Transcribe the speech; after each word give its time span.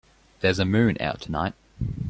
There's 0.39 0.57
a 0.57 0.65
moon 0.65 0.97
out 0.99 1.21
tonight. 1.21 1.53